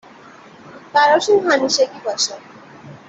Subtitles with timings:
[0.93, 2.33] براشون همیشگی باشه.